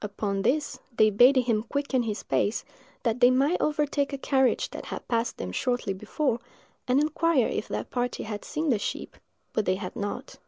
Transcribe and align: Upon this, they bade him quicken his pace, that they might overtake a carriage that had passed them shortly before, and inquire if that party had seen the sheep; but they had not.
Upon 0.03 0.41
this, 0.41 0.79
they 0.97 1.11
bade 1.11 1.35
him 1.35 1.61
quicken 1.61 2.01
his 2.01 2.23
pace, 2.23 2.65
that 3.03 3.19
they 3.19 3.29
might 3.29 3.61
overtake 3.61 4.11
a 4.11 4.17
carriage 4.17 4.71
that 4.71 4.85
had 4.87 5.07
passed 5.07 5.37
them 5.37 5.51
shortly 5.51 5.93
before, 5.93 6.39
and 6.87 6.99
inquire 6.99 7.45
if 7.47 7.67
that 7.67 7.91
party 7.91 8.23
had 8.23 8.43
seen 8.43 8.69
the 8.69 8.79
sheep; 8.79 9.15
but 9.53 9.65
they 9.67 9.75
had 9.75 9.95
not. 9.95 10.39